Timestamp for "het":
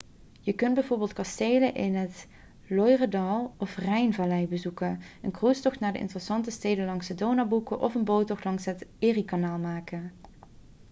1.95-2.27, 8.65-8.85